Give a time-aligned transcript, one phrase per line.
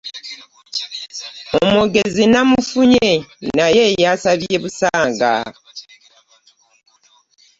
[1.59, 3.11] Omwogezi namufunye
[3.57, 5.31] naye yasabye busanga.